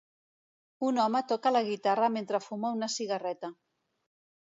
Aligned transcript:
Un 0.87 0.97
home 1.03 1.21
toca 1.33 1.53
la 1.53 1.63
guitarra 1.69 2.11
mentre 2.17 2.43
fuma 2.49 2.75
una 2.81 2.93
cigarreta. 2.99 3.57